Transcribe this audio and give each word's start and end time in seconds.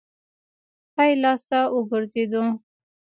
ښي 0.93 1.11
لاس 1.23 1.41
ته 1.49 1.59
وګرځېدو. 1.75 2.43